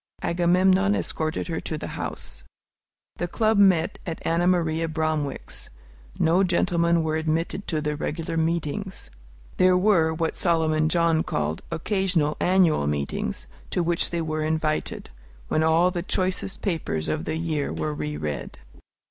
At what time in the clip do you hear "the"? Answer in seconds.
1.77-1.89, 3.17-3.27, 7.81-7.95, 15.91-16.01, 17.25-17.35